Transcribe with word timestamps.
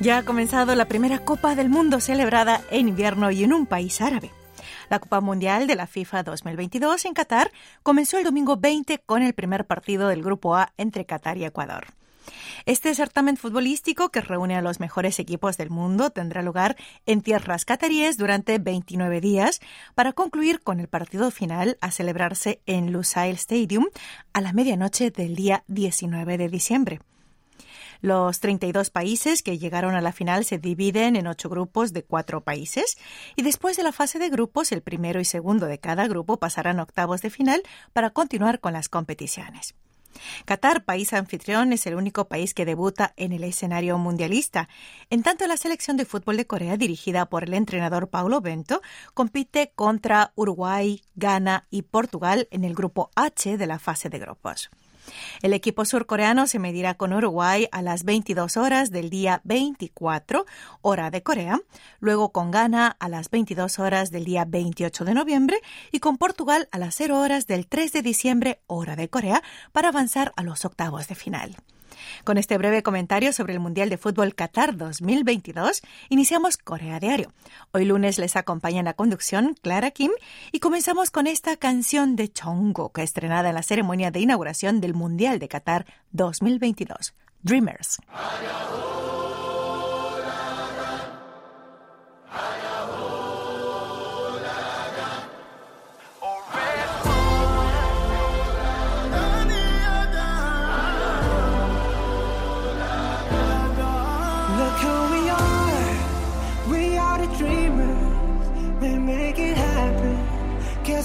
Ya 0.00 0.16
ha 0.16 0.24
comenzado 0.24 0.74
la 0.74 0.86
primera 0.86 1.18
Copa 1.18 1.54
del 1.54 1.68
Mundo 1.68 2.00
celebrada 2.00 2.62
en 2.70 2.88
invierno 2.88 3.30
y 3.30 3.44
en 3.44 3.52
un 3.52 3.66
país 3.66 4.00
árabe. 4.00 4.30
La 4.88 4.98
Copa 4.98 5.20
Mundial 5.20 5.66
de 5.66 5.74
la 5.74 5.86
FIFA 5.86 6.22
2022 6.22 7.04
en 7.04 7.12
Qatar 7.12 7.52
comenzó 7.82 8.16
el 8.16 8.24
domingo 8.24 8.56
20 8.56 9.00
con 9.04 9.22
el 9.22 9.34
primer 9.34 9.66
partido 9.66 10.08
del 10.08 10.22
Grupo 10.22 10.56
A 10.56 10.72
entre 10.78 11.04
Qatar 11.04 11.36
y 11.36 11.44
Ecuador. 11.44 11.88
Este 12.64 12.94
certamen 12.94 13.36
futbolístico 13.36 14.08
que 14.08 14.22
reúne 14.22 14.56
a 14.56 14.62
los 14.62 14.80
mejores 14.80 15.18
equipos 15.18 15.58
del 15.58 15.68
mundo 15.68 16.08
tendrá 16.08 16.40
lugar 16.40 16.76
en 17.04 17.20
tierras 17.20 17.66
cataríes 17.66 18.16
durante 18.16 18.58
29 18.58 19.20
días 19.20 19.60
para 19.94 20.14
concluir 20.14 20.62
con 20.62 20.80
el 20.80 20.88
partido 20.88 21.30
final 21.30 21.76
a 21.82 21.90
celebrarse 21.90 22.62
en 22.64 22.90
Lusail 22.90 23.34
Stadium 23.36 23.86
a 24.32 24.40
la 24.40 24.54
medianoche 24.54 25.10
del 25.10 25.36
día 25.36 25.62
19 25.68 26.38
de 26.38 26.48
diciembre. 26.48 27.00
Los 28.00 28.40
32 28.40 28.90
países 28.90 29.42
que 29.42 29.58
llegaron 29.58 29.94
a 29.94 30.00
la 30.00 30.12
final 30.12 30.44
se 30.44 30.58
dividen 30.58 31.16
en 31.16 31.26
ocho 31.26 31.48
grupos 31.48 31.92
de 31.92 32.02
cuatro 32.02 32.42
países 32.42 32.96
y 33.36 33.42
después 33.42 33.76
de 33.76 33.82
la 33.82 33.92
fase 33.92 34.18
de 34.18 34.30
grupos, 34.30 34.72
el 34.72 34.82
primero 34.82 35.20
y 35.20 35.24
segundo 35.24 35.66
de 35.66 35.78
cada 35.78 36.08
grupo 36.08 36.38
pasarán 36.38 36.80
a 36.80 36.84
octavos 36.84 37.22
de 37.22 37.30
final 37.30 37.62
para 37.92 38.10
continuar 38.10 38.60
con 38.60 38.72
las 38.72 38.88
competiciones. 38.88 39.74
Qatar, 40.44 40.84
país 40.84 41.12
anfitrión, 41.12 41.72
es 41.72 41.86
el 41.86 41.94
único 41.94 42.26
país 42.26 42.54
que 42.54 42.64
debuta 42.64 43.12
en 43.16 43.32
el 43.32 43.44
escenario 43.44 43.98
mundialista. 43.98 44.68
En 45.08 45.22
tanto, 45.22 45.46
la 45.46 45.56
selección 45.56 45.96
de 45.96 46.04
fútbol 46.04 46.36
de 46.36 46.46
Corea, 46.46 46.76
dirigida 46.76 47.26
por 47.26 47.44
el 47.44 47.54
entrenador 47.54 48.08
Paulo 48.08 48.40
Bento, 48.40 48.82
compite 49.14 49.72
contra 49.74 50.32
Uruguay, 50.34 51.02
Ghana 51.14 51.66
y 51.70 51.82
Portugal 51.82 52.48
en 52.50 52.64
el 52.64 52.74
grupo 52.74 53.10
H 53.14 53.56
de 53.56 53.66
la 53.66 53.78
fase 53.78 54.08
de 54.08 54.18
grupos. 54.18 54.70
El 55.42 55.52
equipo 55.52 55.84
surcoreano 55.84 56.46
se 56.46 56.58
medirá 56.58 56.94
con 56.94 57.12
Uruguay 57.12 57.68
a 57.72 57.82
las 57.82 58.04
22 58.04 58.56
horas 58.56 58.90
del 58.90 59.10
día 59.10 59.40
24, 59.44 60.46
hora 60.82 61.10
de 61.10 61.22
Corea, 61.22 61.60
luego 62.00 62.32
con 62.32 62.50
Ghana 62.50 62.96
a 62.98 63.08
las 63.08 63.30
22 63.30 63.78
horas 63.78 64.10
del 64.10 64.24
día 64.24 64.44
28 64.46 65.04
de 65.04 65.14
noviembre 65.14 65.60
y 65.92 66.00
con 66.00 66.18
Portugal 66.18 66.68
a 66.72 66.78
las 66.78 66.94
0 66.96 67.18
horas 67.18 67.46
del 67.46 67.66
3 67.66 67.92
de 67.92 68.02
diciembre, 68.02 68.60
hora 68.66 68.96
de 68.96 69.08
Corea, 69.08 69.42
para 69.72 69.88
avanzar 69.88 70.32
a 70.36 70.42
los 70.42 70.64
octavos 70.64 71.08
de 71.08 71.14
final. 71.14 71.56
Con 72.24 72.38
este 72.38 72.58
breve 72.58 72.82
comentario 72.82 73.32
sobre 73.32 73.52
el 73.52 73.60
Mundial 73.60 73.90
de 73.90 73.98
Fútbol 73.98 74.34
Qatar 74.34 74.76
2022, 74.76 75.82
iniciamos 76.08 76.56
Corea 76.56 77.00
Diario. 77.00 77.32
Hoy 77.72 77.84
lunes 77.84 78.18
les 78.18 78.36
acompaña 78.36 78.80
en 78.80 78.84
la 78.84 78.94
conducción 78.94 79.56
Clara 79.62 79.90
Kim 79.90 80.10
y 80.52 80.60
comenzamos 80.60 81.10
con 81.10 81.26
esta 81.26 81.56
canción 81.56 82.16
de 82.16 82.30
Chongo, 82.30 82.92
que 82.92 83.02
estrenada 83.02 83.48
en 83.48 83.54
la 83.54 83.62
ceremonia 83.62 84.10
de 84.10 84.20
inauguración 84.20 84.80
del 84.80 84.94
Mundial 84.94 85.38
de 85.38 85.48
Qatar 85.48 85.86
2022, 86.12 87.14
Dreamers. 87.42 87.98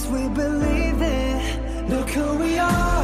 We 0.08 0.28
believe 0.28 1.00
it. 1.00 1.88
Look 1.88 2.10
who 2.10 2.38
we 2.38 2.58
are. 2.58 2.95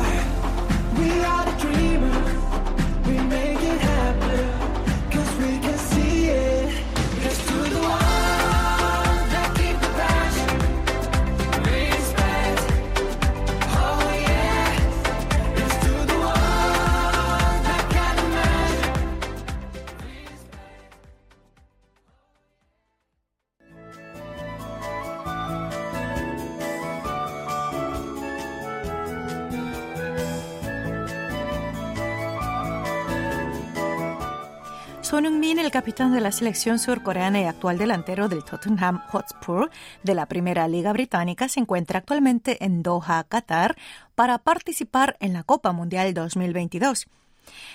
De 35.93 36.21
la 36.23 36.33
selección 36.33 36.79
surcoreana 36.79 37.43
y 37.43 37.45
actual 37.45 37.77
delantero 37.77 38.27
del 38.27 38.45
Tottenham 38.45 39.03
Hotspur 39.09 39.71
de 40.03 40.15
la 40.15 40.25
Primera 40.25 40.67
Liga 40.67 40.91
Británica, 40.95 41.51
se 41.51 41.61
encuentra 41.61 41.99
actualmente 41.99 42.65
en 42.65 42.83
Doha, 42.83 43.23
Qatar, 43.25 43.77
para 44.15 44.39
participar 44.39 45.19
en 45.21 45.35
la 45.35 45.43
Copa 45.43 45.73
Mundial 45.73 46.15
2022. 46.15 47.09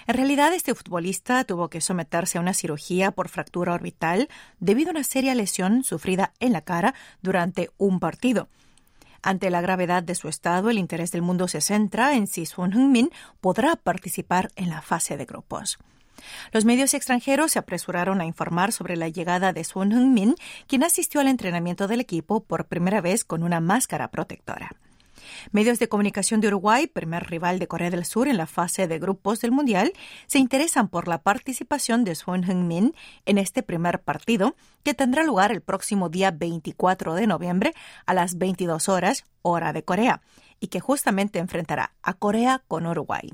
En 0.07 0.15
realidad, 0.15 0.51
este 0.53 0.73
futbolista 0.73 1.43
tuvo 1.43 1.69
que 1.69 1.79
someterse 1.79 2.39
a 2.39 2.41
una 2.41 2.55
cirugía 2.55 3.11
por 3.11 3.29
fractura 3.29 3.73
orbital 3.73 4.29
debido 4.59 4.89
a 4.89 4.93
una 4.93 5.03
seria 5.03 5.35
lesión 5.35 5.83
sufrida 5.83 6.33
en 6.39 6.53
la 6.53 6.61
cara 6.61 6.95
durante 7.21 7.69
un 7.77 7.99
partido. 7.99 8.49
Ante 9.21 9.51
la 9.51 9.61
gravedad 9.61 10.01
de 10.01 10.15
su 10.15 10.27
estado, 10.27 10.71
el 10.71 10.79
interés 10.79 11.11
del 11.11 11.21
mundo 11.21 11.47
se 11.47 11.61
centra 11.61 12.15
en 12.15 12.25
si 12.25 12.47
Son 12.47 12.71
Heung-min 12.73 13.11
podrá 13.41 13.75
participar 13.75 14.49
en 14.55 14.71
la 14.71 14.81
fase 14.81 15.17
de 15.17 15.25
grupos. 15.25 15.77
Los 16.51 16.65
medios 16.65 16.93
extranjeros 16.93 17.51
se 17.51 17.59
apresuraron 17.59 18.21
a 18.21 18.25
informar 18.25 18.71
sobre 18.71 18.95
la 18.95 19.09
llegada 19.09 19.53
de 19.53 19.63
Son 19.63 19.91
Heung-min, 19.91 20.35
quien 20.67 20.83
asistió 20.83 21.21
al 21.21 21.27
entrenamiento 21.27 21.87
del 21.87 22.01
equipo 22.01 22.43
por 22.43 22.65
primera 22.65 23.01
vez 23.01 23.23
con 23.23 23.43
una 23.43 23.59
máscara 23.59 24.09
protectora. 24.09 24.71
Medios 25.51 25.79
de 25.79 25.89
comunicación 25.89 26.41
de 26.41 26.47
Uruguay, 26.47 26.87
primer 26.87 27.29
rival 27.29 27.59
de 27.59 27.67
Corea 27.67 27.89
del 27.89 28.05
Sur 28.05 28.27
en 28.27 28.37
la 28.37 28.47
fase 28.47 28.87
de 28.87 28.99
grupos 28.99 29.41
del 29.41 29.51
Mundial, 29.51 29.93
se 30.25 30.39
interesan 30.39 30.87
por 30.87 31.07
la 31.07 31.21
participación 31.21 32.03
de 32.03 32.15
Son 32.15 32.43
Heung-min 32.43 32.93
en 33.25 33.37
este 33.37 33.63
primer 33.63 34.01
partido, 34.01 34.55
que 34.83 34.93
tendrá 34.93 35.23
lugar 35.23 35.51
el 35.51 35.61
próximo 35.61 36.09
día 36.09 36.31
24 36.31 37.15
de 37.15 37.27
noviembre 37.27 37.73
a 38.05 38.13
las 38.13 38.37
22 38.37 38.89
horas, 38.89 39.25
hora 39.41 39.73
de 39.73 39.83
Corea, 39.83 40.21
y 40.59 40.67
que 40.67 40.79
justamente 40.79 41.39
enfrentará 41.39 41.93
a 42.01 42.13
Corea 42.13 42.63
con 42.67 42.85
Uruguay. 42.85 43.31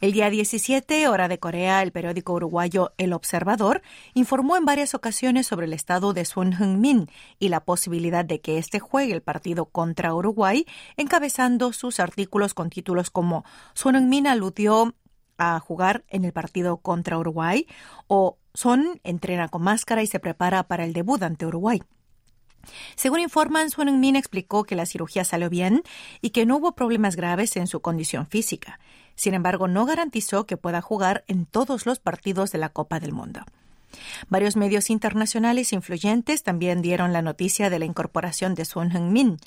El 0.00 0.12
día 0.12 0.30
17, 0.30 1.08
hora 1.08 1.28
de 1.28 1.38
Corea, 1.38 1.82
el 1.82 1.92
periódico 1.92 2.32
uruguayo 2.32 2.92
El 2.98 3.12
Observador 3.12 3.82
informó 4.14 4.56
en 4.56 4.64
varias 4.64 4.94
ocasiones 4.94 5.46
sobre 5.46 5.66
el 5.66 5.72
estado 5.72 6.12
de 6.12 6.24
Son 6.24 6.52
Heung-min 6.52 7.08
y 7.38 7.48
la 7.48 7.64
posibilidad 7.64 8.24
de 8.24 8.40
que 8.40 8.58
éste 8.58 8.78
juegue 8.78 9.12
el 9.12 9.22
partido 9.22 9.66
contra 9.66 10.14
Uruguay, 10.14 10.66
encabezando 10.96 11.72
sus 11.72 12.00
artículos 12.00 12.54
con 12.54 12.70
títulos 12.70 13.10
como 13.10 13.44
Son 13.74 13.94
Heung-min 13.94 14.26
aludió 14.26 14.94
a 15.38 15.58
jugar 15.60 16.04
en 16.08 16.24
el 16.24 16.32
partido 16.32 16.78
contra 16.78 17.18
Uruguay 17.18 17.66
o 18.06 18.38
Son 18.54 19.00
entrena 19.04 19.48
con 19.48 19.62
máscara 19.62 20.02
y 20.02 20.06
se 20.06 20.18
prepara 20.18 20.62
para 20.62 20.84
el 20.84 20.94
debut 20.94 21.22
ante 21.22 21.44
Uruguay. 21.44 21.82
Según 22.94 23.20
informan, 23.20 23.70
Son 23.70 23.88
Heung-min 23.88 24.16
explicó 24.16 24.64
que 24.64 24.76
la 24.76 24.86
cirugía 24.86 25.24
salió 25.24 25.50
bien 25.50 25.82
y 26.20 26.30
que 26.30 26.46
no 26.46 26.56
hubo 26.56 26.72
problemas 26.72 27.16
graves 27.16 27.56
en 27.56 27.66
su 27.66 27.80
condición 27.80 28.26
física. 28.26 28.78
Sin 29.14 29.34
embargo, 29.34 29.68
no 29.68 29.86
garantizó 29.86 30.46
que 30.46 30.56
pueda 30.56 30.82
jugar 30.82 31.24
en 31.26 31.46
todos 31.46 31.86
los 31.86 31.98
partidos 31.98 32.52
de 32.52 32.58
la 32.58 32.68
Copa 32.68 33.00
del 33.00 33.12
Mundo. 33.12 33.40
Varios 34.28 34.56
medios 34.56 34.90
internacionales 34.90 35.72
influyentes 35.72 36.42
también 36.42 36.82
dieron 36.82 37.12
la 37.12 37.22
noticia 37.22 37.70
de 37.70 37.78
la 37.78 37.84
incorporación 37.84 38.54
de 38.54 38.64
Son 38.64 38.90
Heung-min. 38.90 39.38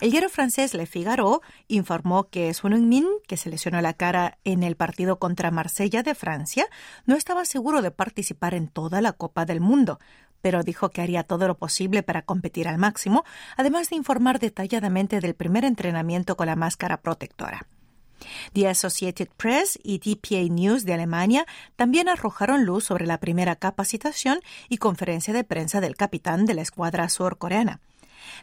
El 0.00 0.10
diario 0.10 0.28
francés 0.28 0.74
Le 0.74 0.86
Figaro 0.86 1.42
informó 1.66 2.28
que 2.28 2.54
Son 2.54 2.72
Heung-min, 2.72 3.06
que 3.26 3.36
se 3.36 3.50
lesionó 3.50 3.80
la 3.80 3.94
cara 3.94 4.38
en 4.44 4.62
el 4.62 4.76
partido 4.76 5.18
contra 5.18 5.50
Marsella 5.50 6.02
de 6.02 6.14
Francia, 6.14 6.66
no 7.06 7.16
estaba 7.16 7.44
seguro 7.44 7.82
de 7.82 7.90
participar 7.90 8.54
en 8.54 8.68
toda 8.68 9.00
la 9.00 9.12
Copa 9.12 9.44
del 9.44 9.60
Mundo, 9.60 9.98
pero 10.40 10.62
dijo 10.62 10.90
que 10.90 11.02
haría 11.02 11.22
todo 11.22 11.46
lo 11.48 11.56
posible 11.56 12.02
para 12.02 12.22
competir 12.22 12.68
al 12.68 12.78
máximo, 12.78 13.24
además 13.56 13.90
de 13.90 13.96
informar 13.96 14.38
detalladamente 14.38 15.20
del 15.20 15.34
primer 15.34 15.64
entrenamiento 15.64 16.36
con 16.36 16.46
la 16.46 16.56
máscara 16.56 16.98
protectora. 16.98 17.66
The 18.52 18.68
Associated 18.68 19.28
Press 19.36 19.78
y 19.82 19.98
DPA 19.98 20.52
News 20.52 20.84
de 20.84 20.94
Alemania 20.94 21.46
también 21.76 22.08
arrojaron 22.08 22.64
luz 22.64 22.84
sobre 22.84 23.06
la 23.06 23.18
primera 23.18 23.56
capacitación 23.56 24.40
y 24.68 24.78
conferencia 24.78 25.32
de 25.32 25.44
prensa 25.44 25.80
del 25.80 25.96
capitán 25.96 26.44
de 26.46 26.54
la 26.54 26.62
escuadra 26.62 27.08
surcoreana. 27.08 27.80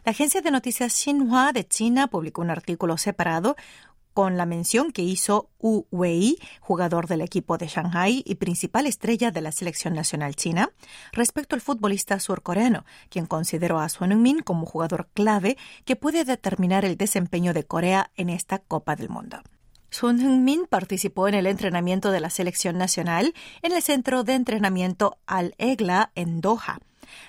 La 0.04 0.10
agencia 0.10 0.40
de 0.40 0.50
noticias 0.50 0.92
Xinhua 0.92 1.52
de 1.52 1.66
China 1.66 2.08
publicó 2.08 2.40
un 2.40 2.50
artículo 2.50 2.96
separado 2.96 3.56
con 4.16 4.38
la 4.38 4.46
mención 4.46 4.92
que 4.92 5.02
hizo 5.02 5.50
Wu 5.60 5.88
Wei, 5.90 6.38
jugador 6.60 7.06
del 7.06 7.20
equipo 7.20 7.58
de 7.58 7.66
Shanghai 7.66 8.22
y 8.24 8.36
principal 8.36 8.86
estrella 8.86 9.30
de 9.30 9.42
la 9.42 9.52
selección 9.52 9.92
nacional 9.92 10.34
china, 10.34 10.70
respecto 11.12 11.54
al 11.54 11.60
futbolista 11.60 12.18
surcoreano, 12.18 12.86
quien 13.10 13.26
consideró 13.26 13.78
a 13.78 13.90
Son 13.90 14.12
Heung-min 14.12 14.40
como 14.40 14.64
jugador 14.64 15.10
clave 15.12 15.58
que 15.84 15.96
puede 15.96 16.24
determinar 16.24 16.86
el 16.86 16.96
desempeño 16.96 17.52
de 17.52 17.64
Corea 17.64 18.10
en 18.16 18.30
esta 18.30 18.58
Copa 18.58 18.96
del 18.96 19.10
Mundo. 19.10 19.42
Son 19.90 20.18
Heung-min 20.18 20.66
participó 20.66 21.28
en 21.28 21.34
el 21.34 21.46
entrenamiento 21.46 22.10
de 22.10 22.20
la 22.20 22.30
selección 22.30 22.78
nacional 22.78 23.34
en 23.60 23.72
el 23.72 23.82
centro 23.82 24.24
de 24.24 24.32
entrenamiento 24.32 25.18
Al 25.26 25.54
Egla 25.58 26.10
en 26.14 26.40
Doha. 26.40 26.78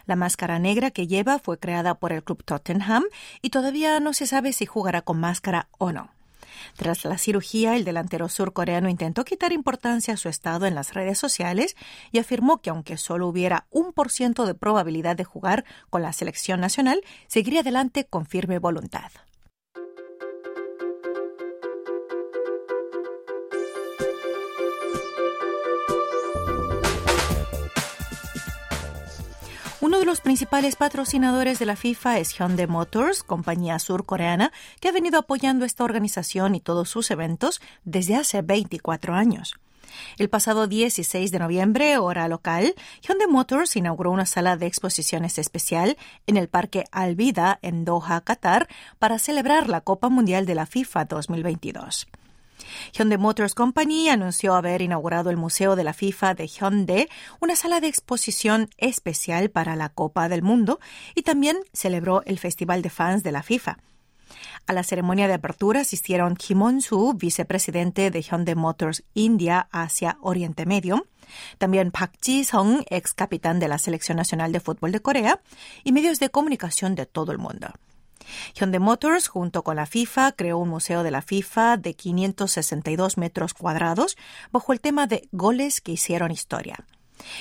La 0.05 0.15
máscara 0.15 0.57
negra 0.57 0.91
que 0.91 1.05
lleva 1.05 1.37
fue 1.37 1.59
creada 1.59 1.95
por 1.95 2.13
el 2.13 2.23
club 2.23 2.45
Tottenham 2.45 3.03
y 3.41 3.49
todavía 3.49 3.99
no 3.99 4.13
se 4.13 4.25
sabe 4.25 4.53
si 4.53 4.65
jugará 4.65 5.01
con 5.01 5.19
máscara 5.19 5.67
o 5.77 5.91
no. 5.91 6.16
Tras 6.75 7.05
la 7.05 7.17
cirugía, 7.17 7.75
el 7.75 7.85
delantero 7.85 8.29
surcoreano 8.29 8.89
intentó 8.89 9.23
quitar 9.25 9.51
importancia 9.51 10.13
a 10.13 10.17
su 10.17 10.29
estado 10.29 10.65
en 10.65 10.75
las 10.75 10.93
redes 10.93 11.17
sociales 11.17 11.75
y 12.11 12.19
afirmó 12.19 12.61
que 12.61 12.69
aunque 12.69 12.97
solo 12.97 13.27
hubiera 13.27 13.67
un 13.69 13.93
por 13.93 14.11
ciento 14.11 14.45
de 14.45 14.55
probabilidad 14.55 15.15
de 15.15 15.23
jugar 15.23 15.65
con 15.89 16.01
la 16.01 16.13
selección 16.13 16.59
nacional, 16.59 17.01
seguiría 17.27 17.61
adelante 17.61 18.05
con 18.05 18.25
firme 18.25 18.59
voluntad. 18.59 19.11
Uno 29.97 30.01
de 30.01 30.11
los 30.11 30.21
principales 30.21 30.75
patrocinadores 30.75 31.57
de 31.57 31.65
la 31.65 31.75
FIFA 31.75 32.19
es 32.19 32.37
Hyundai 32.37 32.67
Motors, 32.67 33.23
compañía 33.23 33.79
surcoreana 33.79 34.51
que 34.79 34.89
ha 34.89 34.91
venido 34.91 35.17
apoyando 35.17 35.65
esta 35.65 35.83
organización 35.83 36.53
y 36.53 36.59
todos 36.59 36.87
sus 36.87 37.09
eventos 37.09 37.61
desde 37.83 38.15
hace 38.15 38.43
24 38.43 39.15
años. 39.15 39.55
El 40.19 40.29
pasado 40.29 40.67
16 40.67 41.31
de 41.31 41.39
noviembre, 41.39 41.97
hora 41.97 42.27
local, 42.27 42.75
Hyundai 43.01 43.27
Motors 43.27 43.75
inauguró 43.75 44.11
una 44.11 44.27
sala 44.27 44.55
de 44.55 44.67
exposiciones 44.67 45.39
especial 45.39 45.97
en 46.27 46.37
el 46.37 46.47
Parque 46.47 46.83
Alvida 46.91 47.57
en 47.63 47.83
Doha, 47.83 48.21
Qatar, 48.21 48.67
para 48.99 49.17
celebrar 49.17 49.67
la 49.67 49.81
Copa 49.81 50.09
Mundial 50.09 50.45
de 50.45 50.53
la 50.53 50.67
FIFA 50.67 51.05
2022. 51.05 52.07
Hyundai 52.93 53.17
Motors 53.17 53.53
Company 53.53 54.09
anunció 54.09 54.55
haber 54.55 54.81
inaugurado 54.81 55.29
el 55.29 55.37
Museo 55.37 55.75
de 55.75 55.83
la 55.83 55.93
FIFA 55.93 56.33
de 56.33 56.47
Hyundai, 56.47 57.09
una 57.39 57.55
sala 57.55 57.79
de 57.79 57.87
exposición 57.87 58.69
especial 58.77 59.49
para 59.49 59.75
la 59.75 59.89
Copa 59.89 60.29
del 60.29 60.41
Mundo, 60.41 60.79
y 61.15 61.23
también 61.23 61.57
celebró 61.73 62.23
el 62.25 62.39
Festival 62.39 62.81
de 62.81 62.89
Fans 62.89 63.23
de 63.23 63.31
la 63.31 63.43
FIFA. 63.43 63.77
A 64.65 64.73
la 64.73 64.83
ceremonia 64.83 65.27
de 65.27 65.33
apertura 65.33 65.81
asistieron 65.81 66.35
Kim 66.35 66.61
On-soo, 66.61 67.13
vicepresidente 67.13 68.11
de 68.11 68.21
Hyundai 68.21 68.55
Motors 68.55 69.03
India, 69.13 69.69
Asia, 69.71 70.17
Oriente 70.21 70.65
Medio, 70.65 71.07
también 71.57 71.91
Park 71.91 72.15
Ji-sung, 72.21 72.83
ex 72.89 73.13
capitán 73.13 73.59
de 73.59 73.67
la 73.67 73.77
Selección 73.77 74.17
Nacional 74.17 74.51
de 74.51 74.59
Fútbol 74.59 74.91
de 74.91 74.99
Corea, 74.99 75.39
y 75.83 75.91
medios 75.91 76.19
de 76.19 76.29
comunicación 76.29 76.95
de 76.95 77.05
todo 77.05 77.31
el 77.31 77.37
mundo. 77.37 77.67
Hyundai 78.53 78.79
Motors, 78.79 79.27
junto 79.27 79.63
con 79.63 79.75
la 79.75 79.85
FIFA, 79.85 80.33
creó 80.33 80.57
un 80.57 80.69
museo 80.69 81.03
de 81.03 81.11
la 81.11 81.21
FIFA 81.21 81.77
de 81.77 81.93
562 81.93 83.17
metros 83.17 83.53
cuadrados 83.53 84.17
bajo 84.51 84.73
el 84.73 84.81
tema 84.81 85.07
de 85.07 85.27
goles 85.31 85.81
que 85.81 85.93
hicieron 85.93 86.31
historia. 86.31 86.85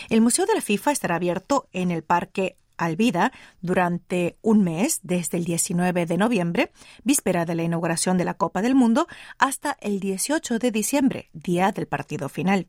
El 0.08 0.20
Museo 0.20 0.46
de 0.46 0.54
la 0.54 0.60
FIFA 0.60 0.92
estará 0.92 1.16
abierto 1.16 1.68
en 1.72 1.90
el 1.90 2.02
Parque 2.02 2.56
Alvida 2.76 3.32
durante 3.60 4.36
un 4.42 4.62
mes, 4.62 5.00
desde 5.02 5.38
el 5.38 5.44
19 5.44 6.06
de 6.06 6.16
noviembre, 6.16 6.72
víspera 7.04 7.44
de 7.44 7.54
la 7.54 7.62
inauguración 7.62 8.18
de 8.18 8.24
la 8.24 8.34
Copa 8.34 8.62
del 8.62 8.74
Mundo, 8.74 9.06
hasta 9.38 9.76
el 9.80 10.00
18 10.00 10.58
de 10.58 10.70
diciembre, 10.70 11.30
día 11.32 11.72
del 11.72 11.86
partido 11.86 12.28
final. 12.28 12.68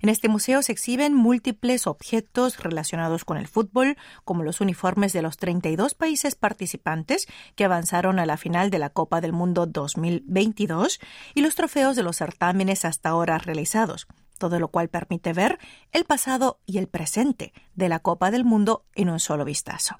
En 0.00 0.08
este 0.08 0.28
museo 0.28 0.62
se 0.62 0.72
exhiben 0.72 1.14
múltiples 1.14 1.86
objetos 1.86 2.62
relacionados 2.62 3.24
con 3.24 3.36
el 3.36 3.48
fútbol, 3.48 3.96
como 4.24 4.42
los 4.42 4.60
uniformes 4.60 5.12
de 5.12 5.22
los 5.22 5.36
32 5.36 5.94
países 5.94 6.34
participantes 6.34 7.26
que 7.54 7.64
avanzaron 7.64 8.18
a 8.18 8.26
la 8.26 8.36
final 8.36 8.70
de 8.70 8.78
la 8.78 8.90
Copa 8.90 9.20
del 9.20 9.32
Mundo 9.32 9.66
2022 9.66 11.00
y 11.34 11.40
los 11.40 11.54
trofeos 11.54 11.96
de 11.96 12.02
los 12.02 12.16
certámenes 12.16 12.84
hasta 12.84 13.10
ahora 13.10 13.38
realizados, 13.38 14.06
todo 14.38 14.58
lo 14.58 14.68
cual 14.68 14.88
permite 14.88 15.32
ver 15.32 15.58
el 15.92 16.04
pasado 16.04 16.60
y 16.66 16.78
el 16.78 16.88
presente 16.88 17.52
de 17.74 17.88
la 17.88 18.00
Copa 18.00 18.30
del 18.30 18.44
Mundo 18.44 18.84
en 18.94 19.10
un 19.10 19.20
solo 19.20 19.44
vistazo. 19.44 19.96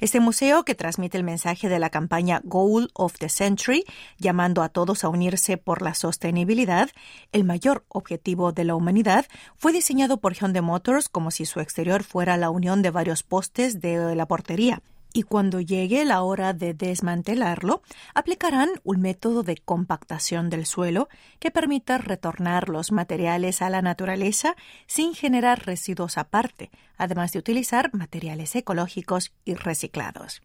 Este 0.00 0.20
museo, 0.20 0.64
que 0.64 0.74
transmite 0.74 1.18
el 1.18 1.24
mensaje 1.24 1.68
de 1.68 1.78
la 1.78 1.90
campaña 1.90 2.40
Goal 2.44 2.90
of 2.94 3.18
the 3.18 3.28
Century, 3.28 3.84
llamando 4.18 4.62
a 4.62 4.68
todos 4.68 5.04
a 5.04 5.08
unirse 5.08 5.56
por 5.56 5.82
la 5.82 5.94
sostenibilidad, 5.94 6.90
el 7.32 7.44
mayor 7.44 7.84
objetivo 7.88 8.52
de 8.52 8.64
la 8.64 8.74
humanidad, 8.74 9.26
fue 9.56 9.72
diseñado 9.72 10.18
por 10.18 10.34
Hyundai 10.34 10.62
Motors 10.62 11.08
como 11.08 11.30
si 11.30 11.44
su 11.44 11.60
exterior 11.60 12.04
fuera 12.04 12.36
la 12.36 12.50
unión 12.50 12.82
de 12.82 12.90
varios 12.90 13.22
postes 13.22 13.80
de 13.80 14.14
la 14.14 14.26
portería 14.26 14.82
y 15.12 15.22
cuando 15.22 15.60
llegue 15.60 16.04
la 16.04 16.22
hora 16.22 16.52
de 16.52 16.74
desmantelarlo, 16.74 17.82
aplicarán 18.14 18.70
un 18.84 19.00
método 19.00 19.42
de 19.42 19.56
compactación 19.56 20.50
del 20.50 20.66
suelo 20.66 21.08
que 21.38 21.50
permita 21.50 21.98
retornar 21.98 22.68
los 22.68 22.92
materiales 22.92 23.62
a 23.62 23.70
la 23.70 23.82
naturaleza 23.82 24.56
sin 24.86 25.14
generar 25.14 25.66
residuos 25.66 26.18
aparte, 26.18 26.70
además 26.96 27.32
de 27.32 27.38
utilizar 27.38 27.92
materiales 27.94 28.54
ecológicos 28.56 29.32
y 29.44 29.54
reciclados. 29.54 30.42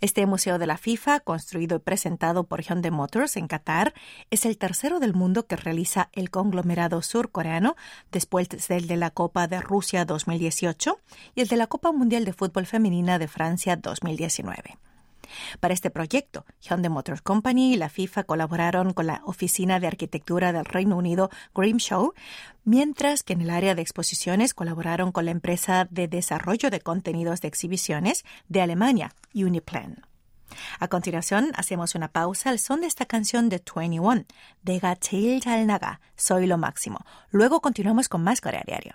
Este 0.00 0.26
museo 0.26 0.58
de 0.58 0.66
la 0.66 0.76
FIFA, 0.76 1.20
construido 1.20 1.76
y 1.76 1.80
presentado 1.80 2.44
por 2.44 2.62
Hyundai 2.62 2.90
Motors 2.90 3.36
en 3.36 3.46
Qatar, 3.46 3.94
es 4.30 4.44
el 4.46 4.58
tercero 4.58 5.00
del 5.00 5.14
mundo 5.14 5.46
que 5.46 5.56
realiza 5.56 6.10
el 6.12 6.30
conglomerado 6.30 7.02
surcoreano 7.02 7.76
después 8.12 8.48
del 8.48 8.86
de 8.86 8.96
la 8.96 9.10
Copa 9.10 9.46
de 9.46 9.60
Rusia 9.60 10.04
2018 10.04 10.98
y 11.34 11.40
el 11.40 11.48
de 11.48 11.56
la 11.56 11.66
Copa 11.66 11.92
Mundial 11.92 12.24
de 12.24 12.32
Fútbol 12.32 12.66
Femenina 12.66 13.18
de 13.18 13.28
Francia 13.28 13.76
2019. 13.76 14.78
Para 15.60 15.74
este 15.74 15.90
proyecto, 15.90 16.44
Hyundai 16.60 16.90
Motor 16.90 17.22
Company 17.22 17.74
y 17.74 17.76
la 17.76 17.88
FIFA 17.88 18.24
colaboraron 18.24 18.92
con 18.92 19.06
la 19.06 19.22
Oficina 19.24 19.80
de 19.80 19.86
Arquitectura 19.86 20.52
del 20.52 20.64
Reino 20.64 20.96
Unido, 20.96 21.30
Grimshaw, 21.54 22.12
mientras 22.64 23.22
que 23.22 23.34
en 23.34 23.42
el 23.42 23.50
área 23.50 23.74
de 23.74 23.82
exposiciones 23.82 24.54
colaboraron 24.54 25.12
con 25.12 25.24
la 25.24 25.30
empresa 25.30 25.86
de 25.90 26.08
desarrollo 26.08 26.70
de 26.70 26.80
contenidos 26.80 27.40
de 27.40 27.48
exhibiciones 27.48 28.24
de 28.48 28.62
Alemania, 28.62 29.12
Uniplan. 29.34 30.04
A 30.78 30.88
continuación, 30.88 31.52
hacemos 31.56 31.94
una 31.94 32.08
pausa 32.08 32.50
al 32.50 32.58
son 32.58 32.82
de 32.82 32.86
esta 32.86 33.06
canción 33.06 33.48
de 33.48 33.62
21, 33.74 34.24
de 34.62 34.78
Gatil 34.78 35.42
Naga, 35.66 36.00
Soy 36.16 36.46
lo 36.46 36.58
máximo. 36.58 36.98
Luego 37.30 37.60
continuamos 37.60 38.08
con 38.08 38.22
más 38.22 38.40
Corea 38.40 38.62
Diario. 38.66 38.94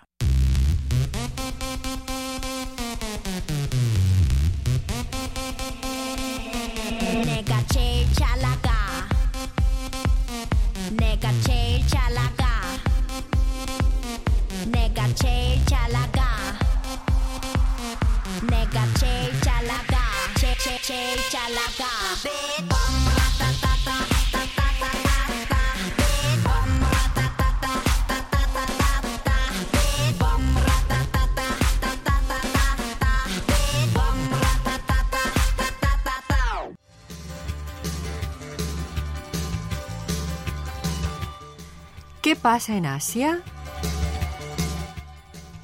¿Qué 42.22 42.36
pasa 42.36 42.76
en 42.76 42.86
Asia? 42.86 43.42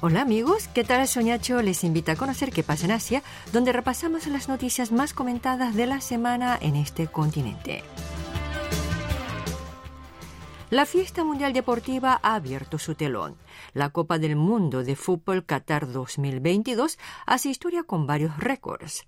Hola 0.09 0.21
amigos, 0.21 0.69
¿qué 0.73 0.85
tal? 0.85 1.05
Soñacho 1.05 1.61
les 1.61 1.83
invita 1.83 2.13
a 2.13 2.15
conocer 2.15 2.53
qué 2.53 2.63
pasa 2.63 2.85
en 2.85 2.91
Asia, 2.91 3.23
donde 3.51 3.73
repasamos 3.73 4.25
las 4.27 4.47
noticias 4.47 4.93
más 4.93 5.11
comentadas 5.11 5.75
de 5.75 5.85
la 5.85 5.99
semana 5.99 6.57
en 6.61 6.77
este 6.77 7.07
continente. 7.07 7.83
La 10.69 10.85
fiesta 10.85 11.23
mundial 11.23 11.53
deportiva 11.53 12.19
ha 12.21 12.35
abierto 12.35 12.77
su 12.77 12.93
telón. 12.93 13.37
La 13.73 13.91
Copa 13.91 14.19
del 14.19 14.35
Mundo 14.35 14.83
de 14.83 14.97
Fútbol 14.97 15.45
Qatar 15.45 15.89
2022 15.89 16.99
hace 17.25 17.47
historia 17.47 17.83
con 17.83 18.05
varios 18.05 18.37
récords. 18.37 19.05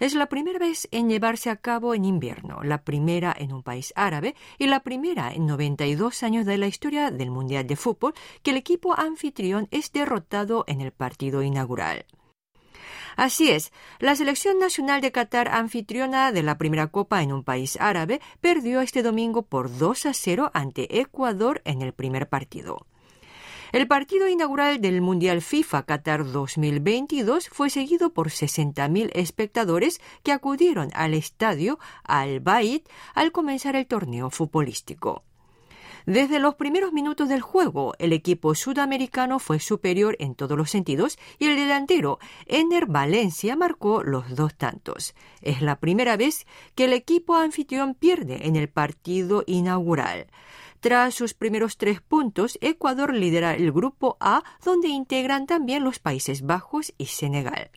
Es 0.00 0.14
la 0.14 0.30
primera 0.30 0.58
vez 0.58 0.88
en 0.90 1.10
llevarse 1.10 1.50
a 1.50 1.56
cabo 1.56 1.92
en 1.92 2.06
invierno, 2.06 2.62
la 2.62 2.82
primera 2.82 3.36
en 3.38 3.52
un 3.52 3.62
país 3.62 3.92
árabe 3.94 4.34
y 4.58 4.68
la 4.68 4.80
primera 4.80 5.34
en 5.34 5.46
92 5.46 6.22
años 6.22 6.46
de 6.46 6.56
la 6.56 6.66
historia 6.66 7.10
del 7.10 7.30
Mundial 7.30 7.66
de 7.66 7.76
Fútbol 7.76 8.14
que 8.42 8.52
el 8.52 8.56
equipo 8.56 8.98
anfitrión 8.98 9.68
es 9.70 9.92
derrotado 9.92 10.64
en 10.66 10.80
el 10.80 10.92
partido 10.92 11.42
inaugural. 11.42 12.06
Así 13.16 13.50
es, 13.50 13.72
la 13.98 14.16
selección 14.16 14.58
nacional 14.58 15.00
de 15.00 15.12
Qatar, 15.12 15.48
anfitriona 15.48 16.32
de 16.32 16.42
la 16.42 16.58
primera 16.58 16.88
copa 16.88 17.22
en 17.22 17.32
un 17.32 17.44
país 17.44 17.76
árabe, 17.80 18.20
perdió 18.40 18.80
este 18.80 19.02
domingo 19.02 19.42
por 19.42 19.76
2 19.76 20.06
a 20.06 20.14
0 20.14 20.50
ante 20.54 21.00
Ecuador 21.00 21.62
en 21.64 21.82
el 21.82 21.92
primer 21.92 22.28
partido. 22.28 22.86
El 23.72 23.88
partido 23.88 24.28
inaugural 24.28 24.82
del 24.82 25.00
Mundial 25.00 25.40
FIFA 25.40 25.84
Qatar 25.84 26.30
2022 26.30 27.48
fue 27.48 27.70
seguido 27.70 28.12
por 28.12 28.28
60.000 28.28 29.10
espectadores 29.14 29.98
que 30.22 30.32
acudieron 30.32 30.90
al 30.92 31.14
estadio 31.14 31.78
Al 32.04 32.40
Bayt 32.40 32.86
al 33.14 33.32
comenzar 33.32 33.74
el 33.74 33.86
torneo 33.86 34.28
futbolístico. 34.28 35.24
Desde 36.06 36.40
los 36.40 36.56
primeros 36.56 36.92
minutos 36.92 37.28
del 37.28 37.40
juego, 37.40 37.94
el 37.98 38.12
equipo 38.12 38.54
sudamericano 38.54 39.38
fue 39.38 39.60
superior 39.60 40.16
en 40.18 40.34
todos 40.34 40.56
los 40.58 40.70
sentidos 40.70 41.18
y 41.38 41.46
el 41.46 41.56
delantero 41.56 42.18
Ener 42.46 42.86
Valencia 42.86 43.54
marcó 43.54 44.02
los 44.02 44.34
dos 44.34 44.54
tantos. 44.56 45.14
Es 45.40 45.62
la 45.62 45.78
primera 45.78 46.16
vez 46.16 46.46
que 46.74 46.84
el 46.84 46.92
equipo 46.92 47.36
anfitrión 47.36 47.94
pierde 47.94 48.46
en 48.46 48.56
el 48.56 48.68
partido 48.68 49.44
inaugural. 49.46 50.26
Tras 50.80 51.14
sus 51.14 51.34
primeros 51.34 51.76
tres 51.76 52.00
puntos, 52.00 52.58
Ecuador 52.60 53.14
lidera 53.14 53.54
el 53.54 53.70
grupo 53.70 54.16
A, 54.18 54.42
donde 54.64 54.88
integran 54.88 55.46
también 55.46 55.84
los 55.84 56.00
Países 56.00 56.42
Bajos 56.42 56.92
y 56.98 57.06
Senegal. 57.06 57.70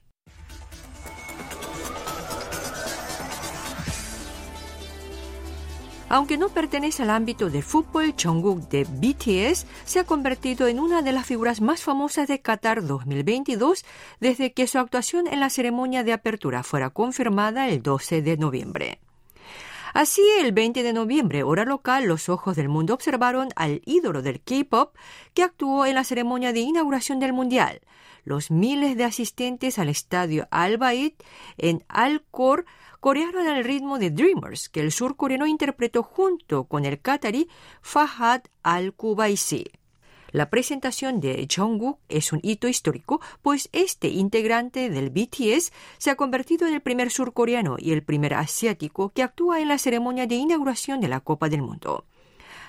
Aunque 6.07 6.37
no 6.37 6.49
pertenece 6.49 7.01
al 7.01 7.09
ámbito 7.09 7.49
del 7.49 7.63
fútbol, 7.63 8.13
Jungkook 8.21 8.69
de 8.69 8.83
BTS 8.83 9.65
se 9.85 9.99
ha 9.99 10.03
convertido 10.03 10.67
en 10.67 10.79
una 10.79 11.01
de 11.01 11.11
las 11.11 11.25
figuras 11.25 11.61
más 11.61 11.81
famosas 11.81 12.27
de 12.27 12.39
Qatar 12.39 12.85
2022 12.85 13.83
desde 14.19 14.53
que 14.53 14.67
su 14.67 14.77
actuación 14.77 15.27
en 15.27 15.39
la 15.39 15.49
ceremonia 15.49 16.03
de 16.03 16.13
apertura 16.13 16.61
fuera 16.61 16.91
confirmada 16.91 17.67
el 17.69 17.81
12 17.81 18.21
de 18.21 18.37
noviembre. 18.37 18.99
Así, 19.95 20.21
el 20.41 20.51
20 20.51 20.83
de 20.83 20.91
noviembre, 20.91 21.43
hora 21.43 21.63
local, 21.63 22.03
los 22.03 22.27
ojos 22.27 22.57
del 22.57 22.67
mundo 22.67 22.93
observaron 22.93 23.47
al 23.55 23.81
ídolo 23.85 24.21
del 24.21 24.41
K-pop 24.41 24.93
que 25.33 25.41
actuó 25.41 25.85
en 25.85 25.95
la 25.95 26.03
ceremonia 26.03 26.51
de 26.51 26.59
inauguración 26.59 27.17
del 27.17 27.31
Mundial. 27.31 27.79
Los 28.25 28.51
miles 28.51 28.97
de 28.97 29.05
asistentes 29.05 29.79
al 29.79 29.87
estadio 29.87 30.49
Al 30.51 30.77
Bayt 30.77 31.23
en 31.57 31.85
Al-Khor 31.87 32.65
corearon 32.99 33.47
al 33.47 33.63
ritmo 33.63 33.97
de 33.97 34.11
Dreamers, 34.11 34.67
que 34.67 34.81
el 34.81 34.91
surcoreano 34.91 35.47
interpretó 35.47 36.03
junto 36.03 36.65
con 36.65 36.83
el 36.83 36.99
qatarí 36.99 37.47
Fahad 37.81 38.41
al-Kubaisi. 38.63 39.63
La 40.35 40.49
presentación 40.49 41.21
de 41.21 41.47
Jungkook 41.47 41.97
es 42.09 42.33
un 42.33 42.41
hito 42.43 42.67
histórico, 42.67 43.21
pues 43.41 43.69
este 43.71 44.09
integrante 44.09 44.89
del 44.89 45.09
BTS 45.09 45.71
se 45.97 46.09
ha 46.09 46.17
convertido 46.17 46.67
en 46.67 46.73
el 46.73 46.81
primer 46.81 47.09
surcoreano 47.09 47.77
y 47.79 47.93
el 47.93 48.03
primer 48.03 48.33
asiático 48.33 49.13
que 49.15 49.23
actúa 49.23 49.61
en 49.61 49.69
la 49.69 49.77
ceremonia 49.77 50.27
de 50.27 50.35
inauguración 50.35 50.99
de 50.99 51.07
la 51.07 51.21
Copa 51.21 51.47
del 51.47 51.61
Mundo. 51.61 52.03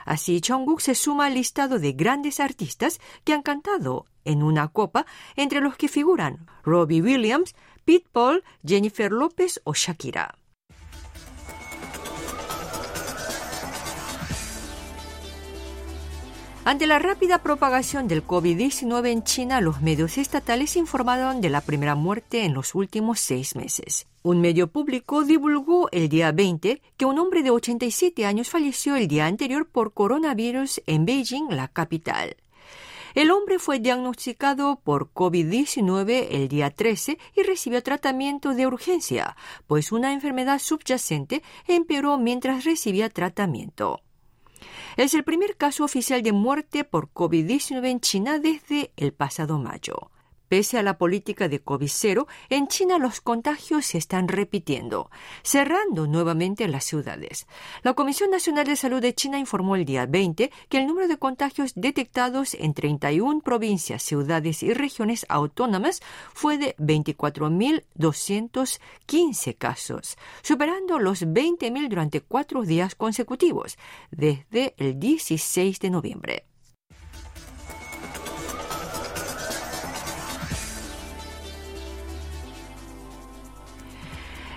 Así, 0.05 0.41
Jungkook 0.47 0.81
se 0.81 0.95
suma 0.95 1.27
al 1.27 1.35
listado 1.35 1.81
de 1.81 1.91
grandes 1.91 2.39
artistas 2.39 3.01
que 3.25 3.33
han 3.33 3.43
cantado 3.43 4.07
en 4.25 4.45
una 4.45 4.69
copa, 4.69 5.05
entre 5.35 5.61
los 5.61 5.77
que 5.77 5.89
figuran 5.89 6.47
Robbie 6.63 7.03
Williams, 7.03 7.57
Pitbull, 7.85 8.45
Jennifer 8.65 9.11
López 9.11 9.61
o 9.65 9.75
Shakira. 9.75 10.39
Ante 16.67 16.89
la 16.89 16.99
rápida 16.99 17.45
propagación 17.45 18.09
del 18.09 18.27
COVID-19 18.27 19.13
en 19.13 19.23
China, 19.23 19.61
los 19.61 19.83
medios 19.83 20.19
estatales 20.19 20.75
informaron 20.75 21.41
de 21.41 21.49
la 21.49 21.61
primera 21.61 21.95
muerte 21.95 22.43
en 22.43 22.55
los 22.55 22.75
últimos 22.75 23.21
seis 23.21 23.55
meses. 23.55 24.09
Un 24.25 24.41
medio 24.41 24.67
público 24.67 25.23
divulgó 25.23 25.89
el 25.93 26.09
día 26.09 26.33
20 26.33 26.83
que 26.97 27.05
un 27.05 27.21
hombre 27.21 27.45
de 27.45 27.51
87 27.51 28.27
años 28.27 28.51
falleció 28.51 28.97
el 28.97 29.07
día 29.07 29.27
anterior 29.27 29.69
por 29.69 29.95
coronavirus 29.95 30.83
en 30.87 31.07
Beijing, 31.07 31.51
la 31.51 31.69
capital. 31.69 32.35
El 33.15 33.31
hombre 33.31 33.61
fue 33.61 33.79
diagnosticado 33.79 34.81
por 34.83 35.13
COVID-19 35.13 36.27
el 36.33 36.49
día 36.49 36.71
13 36.71 37.17
y 37.37 37.43
recibió 37.45 37.81
tratamiento 37.85 38.55
de 38.55 38.67
urgencia, 38.67 39.37
pues 39.69 39.93
una 39.93 40.13
enfermedad 40.13 40.59
subyacente 40.59 41.45
empeoró 41.69 42.19
mientras 42.19 42.65
recibía 42.65 43.09
tratamiento. 43.09 44.01
Es 44.97 45.15
el 45.15 45.25
primer 45.25 45.57
caso 45.57 45.85
oficial 45.85 46.23
de 46.23 46.33
muerte 46.33 46.85
por 46.85 47.13
COVID-19 47.13 47.91
en 47.91 48.01
China 48.01 48.39
desde 48.39 48.93
el 48.97 49.13
pasado 49.13 49.59
mayo. 49.59 50.11
Pese 50.49 50.79
a 50.79 50.83
la 50.83 50.97
política 50.97 51.49
de 51.49 51.65
COVID-0, 51.65 52.27
en 52.51 52.69
China 52.69 52.99
los 52.99 53.21
contagios 53.21 53.87
se 53.87 53.99
están 53.99 54.29
repitiendo, 54.29 55.11
cerrando 55.43 56.07
nuevamente 56.07 56.69
las 56.69 56.85
ciudades. 56.85 57.49
La 57.83 57.95
Comisión 57.95 58.31
Nacional 58.31 58.67
de 58.67 58.77
Salud 58.77 59.01
de 59.01 59.13
China 59.15 59.41
informó 59.41 59.75
el 59.75 59.85
día 59.85 60.07
20 60.07 60.53
que 60.69 60.79
el 60.79 60.87
número 60.87 61.09
de 61.09 61.19
contagios 61.19 61.73
detectados 61.75 62.55
en 62.55 62.75
31 62.75 63.41
provincias, 63.41 64.03
ciudades 64.03 64.63
y 64.63 64.73
regiones 64.73 65.27
autónomas 65.29 66.01
fue 66.33 66.59
de 66.59 66.77
24.215 66.77 69.59
casos, 69.59 70.17
superando 70.43 71.01
los 71.01 71.27
20.000 71.27 71.89
durante 71.89 72.21
cuatro 72.21 72.63
días 72.63 72.95
consecutivos, 72.95 73.79
desde 74.11 74.75
el 74.79 75.01
16 75.01 75.81
de 75.81 75.91
noviembre. 75.91 76.45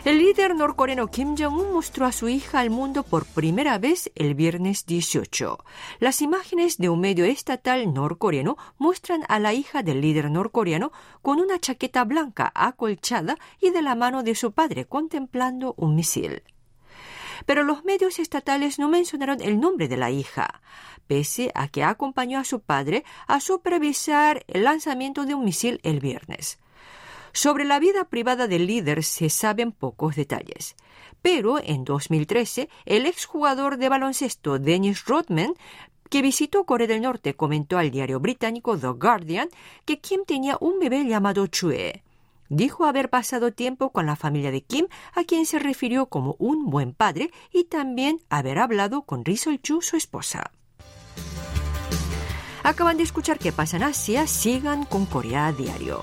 El 0.10 0.18
líder 0.18 0.56
norcoreano 0.56 1.06
Kim 1.06 1.36
Jong-un 1.38 1.72
mostró 1.72 2.08
a 2.08 2.12
su 2.12 2.30
hija 2.30 2.62
al 2.62 2.72
mundo 2.72 3.04
por 3.04 3.28
primera 3.28 3.78
vez 3.78 4.12
el 4.16 4.34
viernes 4.34 4.88
18. 4.88 5.64
Las 6.00 6.24
imágenes 6.24 6.80
de 6.80 6.90
un 6.90 7.00
medio 7.00 7.26
estatal 7.26 7.94
norcoreano 7.94 8.58
muestran 8.80 9.24
a 9.28 9.38
la 9.38 9.54
hija 9.54 9.84
del 9.84 10.02
líder 10.02 10.32
norcoreano 10.32 10.92
con 11.22 11.40
una 11.40 11.60
chaqueta 11.60 12.06
blanca 12.06 12.52
acolchada 12.56 13.38
y 13.62 13.70
de 13.70 13.84
la 13.84 13.94
mano 13.94 14.24
de 14.24 14.34
su 14.34 14.52
padre 14.52 14.86
contemplando 14.86 15.76
un 15.78 15.94
misil. 15.94 16.42
Pero 17.46 17.62
los 17.62 17.86
medios 17.86 18.18
estatales 18.18 18.80
no 18.80 18.90
mencionaron 18.90 19.42
el 19.42 19.60
nombre 19.60 19.88
de 19.88 19.98
la 19.98 20.10
hija, 20.10 20.64
pese 21.06 21.52
a 21.54 21.68
que 21.68 21.84
acompañó 21.84 22.40
a 22.40 22.46
su 22.46 22.62
padre 22.62 23.06
a 23.28 23.40
supervisar 23.40 24.44
el 24.48 24.64
lanzamiento 24.64 25.28
de 25.28 25.36
un 25.36 25.46
misil 25.46 25.80
el 25.84 26.00
viernes. 26.00 26.58
Sobre 27.34 27.66
la 27.66 27.80
vida 27.80 28.06
privada 28.06 28.48
del 28.48 28.68
líder 28.68 29.04
se 29.04 29.30
saben 29.30 29.72
pocos 29.72 30.16
detalles. 30.16 30.76
Pero 31.22 31.60
en 31.62 31.84
2013, 31.84 32.70
el 32.86 33.06
exjugador 33.06 33.78
de 33.78 33.90
baloncesto 33.90 34.60
Dennis 34.60 35.06
Rodman, 35.06 35.54
que 36.10 36.22
visitó 36.22 36.66
Corea 36.66 36.88
del 36.88 37.02
Norte, 37.02 37.36
comentó 37.36 37.78
al 37.78 37.92
diario 37.92 38.20
británico 38.20 38.78
The 38.78 38.88
Guardian 38.88 39.50
que 39.86 40.00
Kim 40.00 40.22
tenía 40.26 40.58
un 40.60 40.80
bebé 40.80 41.06
llamado 41.06 41.48
Chue. 41.48 42.04
Dijo 42.50 42.86
haber 42.86 43.12
pasado 43.12 43.54
tiempo 43.54 43.92
con 43.92 44.08
la 44.08 44.16
familia 44.16 44.50
de 44.50 44.62
Kim, 44.62 44.88
a 45.14 45.24
quien 45.24 45.46
se 45.46 45.60
refirió 45.60 46.08
como 46.08 46.36
un 46.40 46.72
buen 46.72 46.94
padre, 46.94 47.30
y 47.54 47.66
también 47.66 48.22
haber 48.30 48.58
hablado 48.58 49.04
con 49.04 49.24
Rizol 49.24 49.62
Chu, 49.62 49.84
su 49.84 49.96
esposa. 49.98 50.52
Acaban 52.64 52.98
de 52.98 53.04
escuchar 53.04 53.38
qué 53.38 53.52
pasa 53.52 53.78
en 53.78 53.84
Asia, 53.84 54.26
sigan 54.26 54.84
con 54.86 55.06
Corea 55.06 55.52
diario. 55.52 56.02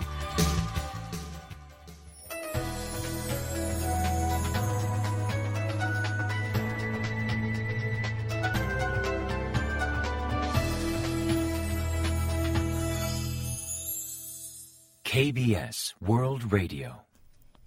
World 16.00 16.52
Radio. 16.52 17.04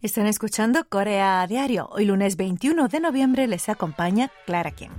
Están 0.02 0.26
escuchando 0.26 0.88
Corea 0.88 1.42
a 1.42 1.48
Diario. 1.48 1.90
Hoy 1.92 2.06
lunes 2.06 2.38
21 2.38 2.88
de 2.88 3.00
noviembre 3.02 3.46
les 3.48 3.68
acompaña 3.68 4.32
Clara 4.46 4.72
Kim. 4.72 4.92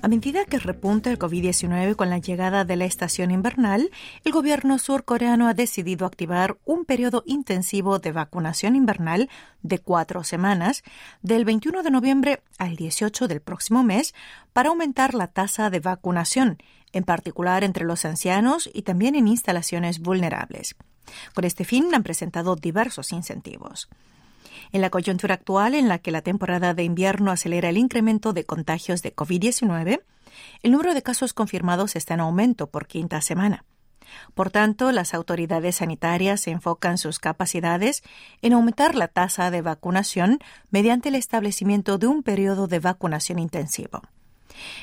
A 0.00 0.06
medida 0.06 0.44
que 0.44 0.60
repunta 0.60 1.10
el 1.10 1.18
COVID-19 1.18 1.96
con 1.96 2.08
la 2.08 2.18
llegada 2.18 2.64
de 2.64 2.76
la 2.76 2.84
estación 2.84 3.32
invernal, 3.32 3.90
el 4.24 4.30
gobierno 4.30 4.78
surcoreano 4.78 5.48
ha 5.48 5.54
decidido 5.54 6.06
activar 6.06 6.56
un 6.64 6.84
periodo 6.84 7.24
intensivo 7.26 7.98
de 7.98 8.12
vacunación 8.12 8.76
invernal 8.76 9.28
de 9.62 9.80
cuatro 9.80 10.22
semanas, 10.22 10.84
del 11.22 11.44
21 11.44 11.82
de 11.82 11.90
noviembre 11.90 12.42
al 12.58 12.76
18 12.76 13.26
del 13.26 13.40
próximo 13.40 13.82
mes, 13.82 14.14
para 14.52 14.68
aumentar 14.68 15.14
la 15.14 15.26
tasa 15.26 15.68
de 15.68 15.80
vacunación, 15.80 16.58
en 16.92 17.02
particular 17.02 17.64
entre 17.64 17.84
los 17.84 18.04
ancianos 18.04 18.70
y 18.72 18.82
también 18.82 19.16
en 19.16 19.26
instalaciones 19.26 19.98
vulnerables. 19.98 20.76
Con 21.34 21.44
este 21.44 21.64
fin 21.64 21.92
han 21.92 22.04
presentado 22.04 22.54
diversos 22.54 23.10
incentivos. 23.10 23.88
En 24.72 24.80
la 24.80 24.90
coyuntura 24.90 25.34
actual, 25.34 25.74
en 25.74 25.88
la 25.88 25.98
que 25.98 26.10
la 26.10 26.22
temporada 26.22 26.74
de 26.74 26.84
invierno 26.84 27.30
acelera 27.30 27.70
el 27.70 27.78
incremento 27.78 28.32
de 28.32 28.44
contagios 28.44 29.02
de 29.02 29.14
COVID-19, 29.14 30.02
el 30.62 30.70
número 30.70 30.94
de 30.94 31.02
casos 31.02 31.32
confirmados 31.32 31.96
está 31.96 32.14
en 32.14 32.20
aumento 32.20 32.68
por 32.68 32.86
quinta 32.86 33.20
semana. 33.20 33.64
Por 34.34 34.50
tanto, 34.50 34.92
las 34.92 35.14
autoridades 35.14 35.76
sanitarias 35.76 36.46
enfocan 36.46 36.98
sus 36.98 37.18
capacidades 37.18 38.02
en 38.42 38.54
aumentar 38.54 38.94
la 38.94 39.08
tasa 39.08 39.50
de 39.50 39.62
vacunación 39.62 40.38
mediante 40.70 41.10
el 41.10 41.14
establecimiento 41.14 41.98
de 41.98 42.06
un 42.06 42.22
periodo 42.22 42.66
de 42.68 42.78
vacunación 42.78 43.38
intensivo. 43.38 44.02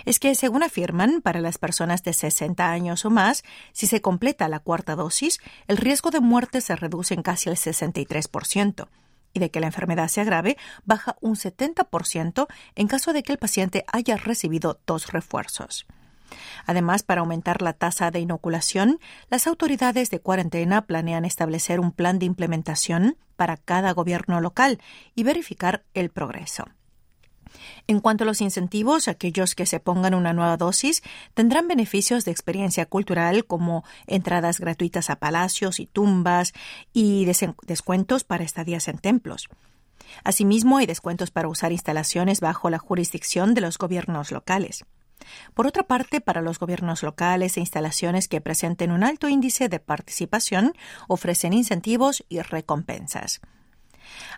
Es 0.06 0.20
que, 0.20 0.36
según 0.36 0.64
afirman, 0.64 1.22
para 1.22 1.42
las 1.42 1.58
personas 1.58 2.04
de 2.04 2.14
60 2.14 2.72
años 2.72 3.04
o 3.04 3.10
más, 3.10 3.44
si 3.74 3.88
se 3.88 4.02
completa 4.02 4.48
la 4.48 4.60
cuarta 4.60 4.96
dosis, 4.96 5.40
el 5.68 5.78
riesgo 5.78 6.12
de 6.12 6.22
muerte 6.22 6.62
se 6.62 6.76
reduce 6.76 7.14
en 7.14 7.24
casi 7.24 7.50
el 7.50 7.58
63% 7.58 8.88
y 9.36 9.40
de 9.40 9.52
que 9.52 9.60
la 9.60 9.68
enfermedad 9.68 10.08
se 10.08 10.22
agrave 10.22 10.58
baja 10.86 11.18
un 11.22 11.36
70% 11.36 12.48
en 12.74 12.88
caso 12.88 13.14
de 13.14 13.22
que 13.22 13.34
el 13.34 13.38
paciente 13.38 13.86
haya 13.92 14.18
recibido 14.18 14.80
dos 14.88 15.12
refuerzos. 15.12 15.86
Además, 16.66 17.04
para 17.04 17.22
aumentar 17.22 17.62
la 17.62 17.74
tasa 17.74 18.10
de 18.10 18.20
inoculación, 18.20 19.00
las 19.30 19.46
autoridades 19.46 20.10
de 20.10 20.20
cuarentena 20.20 20.88
planean 20.88 21.26
establecer 21.26 21.80
un 21.80 21.92
plan 21.92 22.18
de 22.18 22.26
implementación 22.26 23.18
para 23.36 23.58
cada 23.58 23.92
gobierno 23.92 24.42
local 24.42 24.80
y 25.14 25.24
verificar 25.24 25.84
el 25.94 26.10
progreso. 26.10 26.66
En 27.88 28.00
cuanto 28.00 28.24
a 28.24 28.28
los 28.28 28.42
incentivos, 28.42 29.08
aquellos 29.08 29.56
que 29.56 29.66
se 29.66 29.80
pongan 29.80 30.14
una 30.14 30.34
nueva 30.34 30.58
dosis 30.58 31.04
tendrán 31.34 31.68
beneficios 31.68 32.26
de 32.26 32.32
experiencia 32.32 32.86
cultural 32.86 33.46
como 33.46 33.84
entradas 34.08 34.60
gratuitas 34.60 35.10
a 35.10 35.18
palacios 35.18 35.80
y 35.80 35.86
tumbas 35.86 36.54
y 36.94 37.26
descuentos 37.26 38.24
para 38.24 38.44
estadías 38.44 38.88
en 38.88 38.98
templos. 38.98 39.48
Asimismo, 40.24 40.78
hay 40.78 40.86
descuentos 40.86 41.32
para 41.32 41.48
usar 41.48 41.72
instalaciones 41.72 42.40
bajo 42.40 42.70
la 42.70 42.80
jurisdicción 42.80 43.54
de 43.54 43.62
los 43.62 43.78
gobiernos 43.78 44.32
locales. 44.32 44.86
Por 45.54 45.66
otra 45.66 45.84
parte, 45.84 46.22
para 46.22 46.42
los 46.42 46.60
gobiernos 46.60 47.02
locales 47.02 47.58
e 47.58 47.60
instalaciones 47.60 48.28
que 48.28 48.42
presenten 48.42 48.92
un 48.92 49.04
alto 49.04 49.28
índice 49.28 49.70
de 49.70 49.80
participación, 49.80 50.74
ofrecen 51.08 51.54
incentivos 51.54 52.24
y 52.30 52.42
recompensas. 52.42 53.42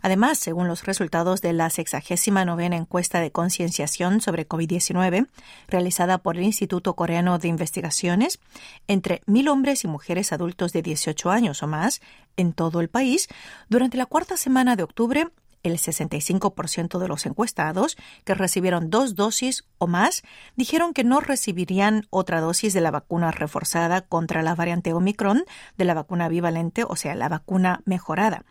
Además, 0.02 0.38
según 0.38 0.68
los 0.68 0.84
resultados 0.84 1.42
de 1.42 1.54
la 1.54 1.70
69 1.70 2.66
encuesta 2.66 3.20
de 3.20 3.32
concienciación 3.32 4.22
sobre 4.22 4.48
COVID-19, 4.48 5.28
realizada 5.68 6.18
por 6.18 6.38
el 6.38 6.44
Instituto 6.44 6.96
Coreano 6.96 7.38
de 7.40 7.48
Investigaciones, 7.48 8.40
entre 8.88 9.22
mil 9.26 9.48
hombres 9.50 9.84
y 9.84 9.88
mujeres 9.88 10.34
adultos 10.34 10.74
de 10.74 10.82
18 10.82 11.30
años 11.30 11.64
o 11.64 11.68
más 11.68 12.02
en 12.36 12.54
todo 12.54 12.82
el 12.82 12.90
país, 12.90 13.28
durante 13.70 13.98
la 13.98 14.06
cuarta 14.06 14.38
semana 14.38 14.76
de 14.76 14.84
octubre, 14.84 15.28
el 15.64 15.78
65% 15.78 17.00
de 17.00 17.08
los 17.08 17.26
encuestados 17.26 17.98
que 18.24 18.34
recibieron 18.34 18.90
dos 18.90 19.16
dosis 19.16 19.66
o 19.78 19.88
más 19.88 20.24
dijeron 20.56 20.94
que 20.94 21.04
no 21.04 21.20
recibirían 21.20 22.08
otra 22.10 22.42
dosis 22.42 22.74
de 22.74 22.82
la 22.82 22.92
vacuna 22.92 23.32
reforzada 23.32 24.02
contra 24.02 24.44
la 24.44 24.56
variante 24.56 24.94
Omicron 24.94 25.44
de 25.78 25.86
la 25.86 25.94
vacuna 25.94 26.30
bivalente, 26.30 26.84
o 26.88 26.96
sea, 26.96 27.16
la 27.16 27.30
vacuna 27.30 27.82
mejorada. 27.86 28.46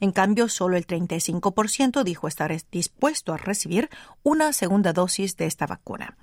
En 0.00 0.12
cambio, 0.12 0.48
solo 0.48 0.76
el 0.76 0.86
35% 0.86 2.02
dijo 2.04 2.28
estar 2.28 2.54
dispuesto 2.70 3.32
a 3.32 3.36
recibir 3.36 3.90
una 4.22 4.52
segunda 4.52 4.92
dosis 4.92 5.36
de 5.36 5.46
esta 5.46 5.66
vacuna. 5.66 6.16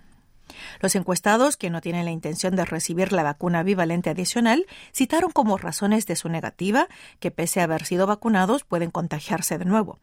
Los 0.79 0.95
encuestados, 0.95 1.57
que 1.57 1.69
no 1.69 1.81
tienen 1.81 2.05
la 2.05 2.12
intención 2.12 2.55
de 2.55 2.65
recibir 2.65 3.12
la 3.12 3.24
vacuna 3.24 3.63
bivalente 3.63 4.10
adicional, 4.10 4.65
citaron 4.93 5.31
como 5.31 5.57
razones 5.57 6.05
de 6.05 6.15
su 6.15 6.29
negativa 6.29 6.88
que, 7.19 7.31
pese 7.31 7.62
a 7.62 7.65
haber 7.65 7.86
sido 7.86 8.07
vacunados, 8.07 8.63
pueden 8.63 8.91
contagiarse 8.91 9.57
de 9.57 9.65
nuevo. 9.65 10.00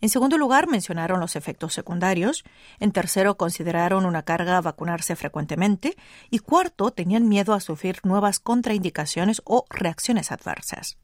En 0.00 0.08
segundo 0.08 0.36
lugar, 0.36 0.68
mencionaron 0.68 1.20
los 1.20 1.36
efectos 1.36 1.72
secundarios. 1.74 2.44
En 2.80 2.92
tercero, 2.92 3.36
consideraron 3.36 4.04
una 4.04 4.22
carga 4.22 4.60
vacunarse 4.60 5.16
frecuentemente. 5.16 5.96
Y 6.30 6.40
cuarto, 6.40 6.90
tenían 6.90 7.28
miedo 7.28 7.54
a 7.54 7.60
sufrir 7.60 8.00
nuevas 8.04 8.40
contraindicaciones 8.40 9.40
o 9.44 9.64
reacciones 9.70 10.32
adversas. 10.32 10.98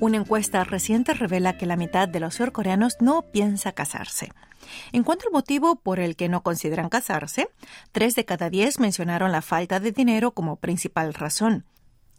Una 0.00 0.18
encuesta 0.18 0.62
reciente 0.62 1.12
revela 1.12 1.58
que 1.58 1.66
la 1.66 1.74
mitad 1.74 2.08
de 2.08 2.20
los 2.20 2.36
surcoreanos 2.36 2.98
no 3.00 3.22
piensa 3.22 3.72
casarse. 3.72 4.30
En 4.92 5.02
cuanto 5.02 5.26
al 5.26 5.32
motivo 5.32 5.74
por 5.74 5.98
el 5.98 6.14
que 6.14 6.28
no 6.28 6.44
consideran 6.44 6.88
casarse, 6.88 7.48
tres 7.90 8.14
de 8.14 8.24
cada 8.24 8.48
diez 8.48 8.78
mencionaron 8.78 9.32
la 9.32 9.42
falta 9.42 9.80
de 9.80 9.90
dinero 9.90 10.30
como 10.30 10.54
principal 10.54 11.14
razón. 11.14 11.64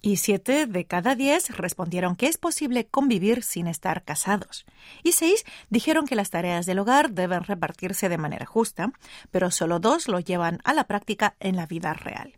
Y 0.01 0.17
siete 0.17 0.65
de 0.65 0.85
cada 0.85 1.15
diez 1.15 1.55
respondieron 1.55 2.17
que 2.17 2.27
es 2.27 2.37
posible 2.37 2.87
convivir 2.87 3.43
sin 3.43 3.67
estar 3.67 4.03
casados. 4.03 4.65
Y 5.01 5.13
seis 5.13 5.45
dijeron 5.69 6.05
que 6.05 6.15
las 6.15 6.31
tareas 6.31 6.65
del 6.65 6.79
hogar 6.79 7.11
deben 7.11 7.45
repartirse 7.45 8.09
de 8.09 8.17
manera 8.17 8.45
justa, 8.45 8.91
pero 9.31 9.51
solo 9.51 9.79
dos 9.79 10.09
lo 10.09 10.19
llevan 10.19 10.59
a 10.65 10.73
la 10.73 10.83
práctica 10.83 11.35
en 11.39 11.55
la 11.55 11.65
vida 11.65 11.93
real. 11.93 12.35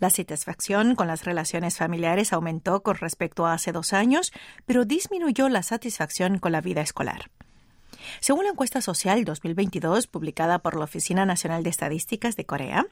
La 0.00 0.10
satisfacción 0.10 0.94
con 0.94 1.06
las 1.06 1.24
relaciones 1.24 1.76
familiares 1.76 2.32
aumentó 2.32 2.82
con 2.82 2.96
respecto 2.96 3.46
a 3.46 3.54
hace 3.54 3.72
dos 3.72 3.92
años, 3.92 4.32
pero 4.66 4.84
disminuyó 4.84 5.48
la 5.48 5.62
satisfacción 5.62 6.38
con 6.38 6.52
la 6.52 6.60
vida 6.60 6.80
escolar. 6.80 7.30
Según 8.20 8.44
la 8.44 8.50
encuesta 8.50 8.80
social 8.80 9.24
2022 9.24 10.06
publicada 10.06 10.58
por 10.60 10.76
la 10.76 10.84
Oficina 10.84 11.26
Nacional 11.26 11.62
de 11.62 11.70
Estadísticas 11.70 12.36
de 12.36 12.44
Corea, 12.44 12.86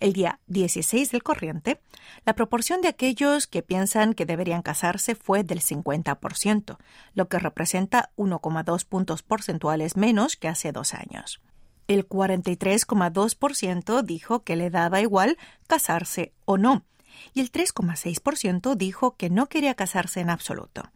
el 0.00 0.12
día 0.12 0.40
16 0.46 1.10
del 1.10 1.22
corriente, 1.22 1.80
la 2.24 2.34
proporción 2.34 2.80
de 2.80 2.88
aquellos 2.88 3.46
que 3.46 3.62
piensan 3.62 4.14
que 4.14 4.26
deberían 4.26 4.62
casarse 4.62 5.14
fue 5.14 5.44
del 5.44 5.60
50%, 5.60 6.78
lo 7.14 7.28
que 7.28 7.38
representa 7.38 8.10
1,2 8.16 8.84
puntos 8.84 9.22
porcentuales 9.22 9.96
menos 9.96 10.36
que 10.36 10.48
hace 10.48 10.72
dos 10.72 10.94
años. 10.94 11.40
El 11.88 12.08
43,2% 12.08 14.02
dijo 14.02 14.42
que 14.42 14.56
le 14.56 14.70
daba 14.70 15.00
igual 15.00 15.38
casarse 15.66 16.32
o 16.44 16.58
no, 16.58 16.84
y 17.32 17.40
el 17.40 17.52
3,6% 17.52 18.74
dijo 18.74 19.16
que 19.16 19.30
no 19.30 19.46
quería 19.46 19.74
casarse 19.74 20.20
en 20.20 20.30
absoluto. 20.30 20.90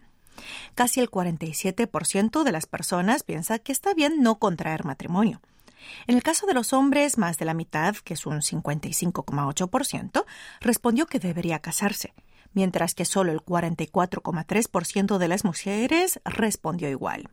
Casi 0.75 1.01
el 1.01 1.11
47% 1.11 2.43
de 2.43 2.53
las 2.53 2.67
personas 2.67 3.23
piensa 3.23 3.59
que 3.59 3.73
está 3.73 3.95
bien 3.95 4.23
no 4.23 4.39
contraer 4.39 4.85
matrimonio. 4.85 5.41
En 6.07 6.17
el 6.17 6.23
caso 6.23 6.47
de 6.47 6.55
los 6.55 6.73
hombres, 6.73 7.19
más 7.19 7.39
de 7.39 7.45
la 7.45 7.55
mitad, 7.55 7.97
que 7.97 8.15
es 8.15 8.27
un 8.27 8.41
55,8%, 8.41 10.25
respondió 10.61 11.07
que 11.07 11.19
debería 11.19 11.61
casarse, 11.61 12.15
mientras 12.53 12.95
que 12.95 13.05
solo 13.05 13.33
el 13.33 13.41
44,3% 13.41 15.19
de 15.19 15.29
las 15.29 15.45
mujeres 15.45 16.21
respondió 16.25 16.89
igual. 16.89 17.31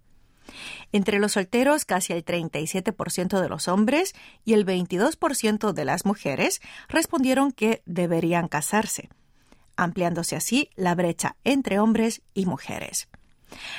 Entre 0.92 1.20
los 1.20 1.34
solteros, 1.34 1.86
casi 1.86 2.14
el 2.14 2.26
37% 2.26 3.42
de 3.42 3.50
los 3.50 3.68
hombres 3.68 4.14
y 4.46 4.54
el 4.54 4.66
22% 4.66 5.74
de 5.74 5.86
las 5.86 6.06
mujeres 6.06 6.62
respondieron 6.90 7.52
que 7.52 7.82
deberían 7.86 8.48
casarse, 8.48 9.10
ampliándose 9.76 10.36
así 10.36 10.70
la 10.76 10.96
brecha 10.96 11.36
entre 11.44 11.80
hombres 11.80 12.22
y 12.34 12.46
mujeres. 12.46 13.08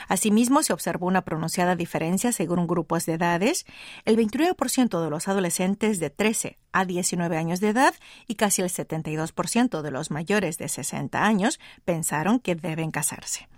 Asimismo, 0.09 0.63
se 0.63 0.73
observó 0.73 1.07
una 1.07 1.23
pronunciada 1.23 1.77
diferencia 1.77 2.33
según 2.33 2.67
grupos 2.67 3.07
de 3.07 3.15
edades. 3.15 3.67
El 4.05 4.17
29% 4.17 5.03
de 5.03 5.11
los 5.11 5.29
adolescentes 5.29 6.01
de 6.01 6.11
13 6.11 6.59
a 6.73 6.85
19 6.85 7.37
años 7.37 7.61
de 7.61 7.69
edad 7.69 7.95
y 8.27 8.37
casi 8.37 8.63
el 8.63 8.71
72% 8.71 9.83
de 9.83 9.91
los 9.91 10.11
mayores 10.11 10.59
de 10.59 10.69
60 10.69 11.23
años 11.23 11.61
pensaron 11.85 12.41
que 12.41 12.55
deben 12.55 12.91
casarse. 12.91 13.49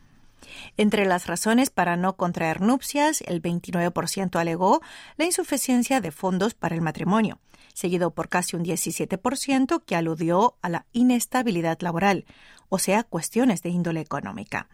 Entre 0.76 1.04
las 1.04 1.26
razones 1.26 1.70
para 1.70 1.96
no 1.96 2.16
contraer 2.16 2.60
nupcias, 2.60 3.22
el 3.22 3.42
29% 3.42 4.38
alegó 4.38 4.80
la 5.16 5.24
insuficiencia 5.24 6.00
de 6.00 6.10
fondos 6.10 6.54
para 6.54 6.74
el 6.74 6.80
matrimonio, 6.80 7.38
seguido 7.74 8.10
por 8.12 8.28
casi 8.28 8.56
un 8.56 8.64
17% 8.64 9.82
que 9.84 9.96
aludió 9.96 10.56
a 10.62 10.68
la 10.68 10.86
inestabilidad 10.92 11.78
laboral, 11.80 12.24
o 12.68 12.78
sea, 12.78 13.04
cuestiones 13.04 13.62
de 13.62 13.70
índole 13.70 14.00
económica. 14.00 14.68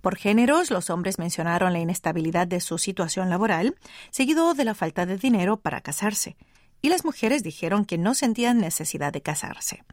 Por 0.00 0.16
géneros, 0.16 0.70
los 0.70 0.90
hombres 0.90 1.18
mencionaron 1.18 1.72
la 1.72 1.78
inestabilidad 1.78 2.46
de 2.46 2.60
su 2.60 2.78
situación 2.78 3.30
laboral, 3.30 3.76
seguido 4.10 4.54
de 4.54 4.64
la 4.64 4.74
falta 4.74 5.06
de 5.06 5.18
dinero 5.18 5.58
para 5.58 5.80
casarse, 5.80 6.36
y 6.80 6.88
las 6.88 7.04
mujeres 7.04 7.42
dijeron 7.42 7.84
que 7.84 7.98
no 7.98 8.14
sentían 8.14 8.58
necesidad 8.58 9.12
de 9.12 9.22
casarse. 9.22 9.84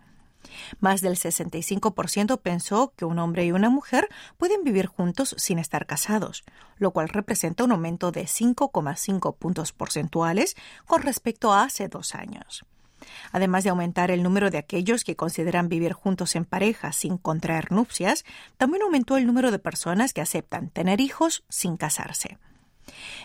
Más 0.79 1.01
del 1.01 1.15
65% 1.15 2.39
pensó 2.41 2.93
que 2.95 3.05
un 3.05 3.19
hombre 3.19 3.45
y 3.45 3.51
una 3.51 3.69
mujer 3.69 4.09
pueden 4.37 4.63
vivir 4.63 4.87
juntos 4.87 5.35
sin 5.37 5.59
estar 5.59 5.85
casados, 5.85 6.43
lo 6.77 6.91
cual 6.91 7.09
representa 7.09 7.63
un 7.63 7.71
aumento 7.71 8.11
de 8.11 8.23
5,5 8.23 9.35
puntos 9.37 9.71
porcentuales 9.71 10.55
con 10.85 11.01
respecto 11.01 11.53
a 11.53 11.63
hace 11.63 11.87
dos 11.87 12.15
años. 12.15 12.65
Además 13.31 13.63
de 13.63 13.69
aumentar 13.69 14.11
el 14.11 14.23
número 14.23 14.49
de 14.49 14.57
aquellos 14.57 15.03
que 15.03 15.15
consideran 15.15 15.69
vivir 15.69 15.93
juntos 15.93 16.35
en 16.35 16.45
pareja 16.45 16.91
sin 16.91 17.17
contraer 17.17 17.71
nupcias, 17.71 18.25
también 18.57 18.83
aumentó 18.83 19.17
el 19.17 19.27
número 19.27 19.51
de 19.51 19.59
personas 19.59 20.13
que 20.13 20.21
aceptan 20.21 20.69
tener 20.69 21.01
hijos 21.01 21.43
sin 21.49 21.77
casarse. 21.77 22.37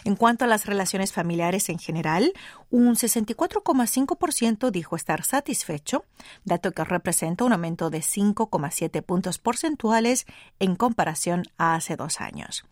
En 0.05 0.17
cuanto 0.17 0.45
a 0.45 0.49
las 0.49 0.67
relaciones 0.67 1.13
familiares 1.13 1.69
en 1.69 1.79
general, 1.79 2.33
un 2.71 2.95
64,5% 2.95 4.71
dijo 4.71 4.97
estar 4.97 5.25
satisfecho, 5.25 6.05
dato 6.45 6.73
que 6.73 6.85
representa 6.85 7.45
un 7.45 7.53
aumento 7.53 7.91
de 7.91 8.01
5,7 8.01 9.03
puntos 9.03 9.39
porcentuales 9.39 10.27
en 10.59 10.77
comparación 10.77 11.45
a 11.59 11.75
hace 11.75 11.97
dos 11.97 12.21
años. 12.21 12.65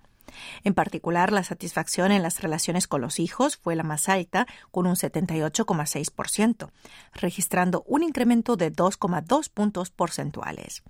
En 0.64 0.74
particular, 0.74 1.33
la 1.33 1.42
satisfacción 1.42 2.12
en 2.12 2.22
las 2.22 2.40
relaciones 2.42 2.87
con 2.87 3.01
los 3.01 3.18
hijos 3.18 3.57
fue 3.57 3.77
la 3.77 3.83
más 3.83 4.09
alta, 4.09 4.46
con 4.70 4.87
un 4.87 4.94
78,6%, 4.94 6.70
registrando 7.14 7.83
un 7.87 8.03
incremento 8.03 8.57
de 8.57 8.72
2,2 8.72 9.51
puntos 9.51 9.90
porcentuales. 9.90 10.83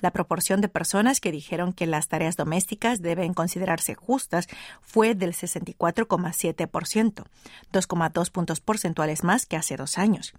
La 0.00 0.10
proporción 0.10 0.60
de 0.60 0.68
personas 0.68 1.20
que 1.20 1.32
dijeron 1.32 1.72
que 1.72 1.86
las 1.86 2.08
tareas 2.08 2.36
domésticas 2.36 3.00
deben 3.00 3.34
considerarse 3.34 3.94
justas 3.94 4.46
fue 4.80 5.14
del 5.14 5.32
64,7%, 5.32 7.24
2,2 7.72 8.30
puntos 8.30 8.60
porcentuales 8.60 9.24
más 9.24 9.46
que 9.46 9.56
hace 9.56 9.76
dos 9.76 9.98
años. 9.98 10.34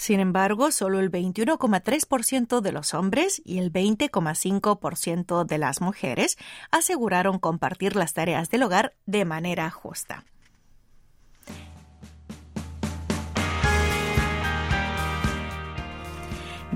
Sin 0.00 0.18
embargo, 0.18 0.70
solo 0.70 0.98
el 0.98 1.10
21,3% 1.10 2.62
de 2.62 2.72
los 2.72 2.94
hombres 2.94 3.42
y 3.44 3.58
el 3.58 3.70
20,5% 3.70 5.44
de 5.44 5.58
las 5.58 5.82
mujeres 5.82 6.38
aseguraron 6.70 7.38
compartir 7.38 7.96
las 7.96 8.14
tareas 8.14 8.48
del 8.48 8.62
hogar 8.62 8.94
de 9.04 9.26
manera 9.26 9.68
justa. 9.70 10.24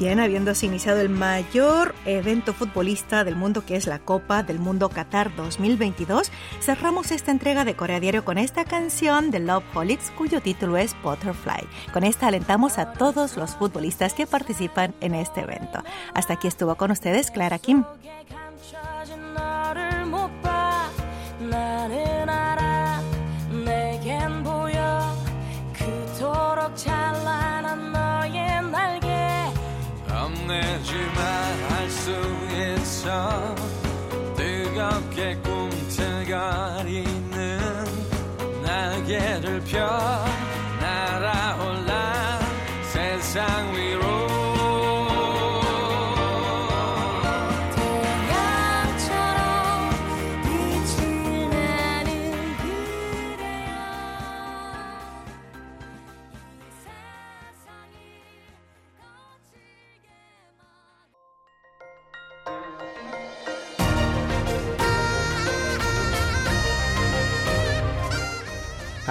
Bien, 0.04 0.20
habiéndose 0.20 0.66
iniciado 0.66 1.00
el 1.00 1.08
mayor 1.08 1.94
evento 2.04 2.52
futbolista 2.52 3.24
del 3.24 3.36
mundo 3.36 3.64
que 3.64 3.74
es 3.74 3.86
la 3.86 4.00
Copa 4.00 4.42
del 4.42 4.58
Mundo 4.58 4.90
Qatar 4.90 5.34
2022, 5.34 6.30
cerramos 6.60 7.10
esta 7.10 7.30
entrega 7.30 7.64
de 7.64 7.74
Corea 7.74 8.00
Diario 8.00 8.22
con 8.22 8.36
esta 8.36 8.66
canción 8.66 9.30
de 9.30 9.40
Love 9.40 9.64
Holics 9.74 10.10
cuyo 10.10 10.42
título 10.42 10.76
es 10.76 10.94
Butterfly. 11.02 11.66
Con 11.94 12.04
esta 12.04 12.26
alentamos 12.26 12.76
a 12.76 12.92
todos 12.92 13.38
los 13.38 13.52
futbolistas 13.52 14.12
que 14.12 14.26
participan 14.26 14.94
en 15.00 15.14
este 15.14 15.40
evento. 15.40 15.82
Hasta 16.12 16.34
aquí 16.34 16.48
estuvo 16.48 16.74
con 16.74 16.90
ustedes 16.90 17.30
Clara 17.30 17.58
Kim. 17.58 17.84